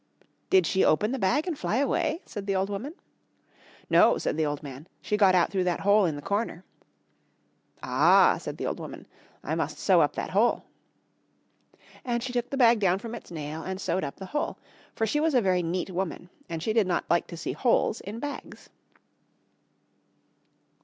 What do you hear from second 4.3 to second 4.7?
the old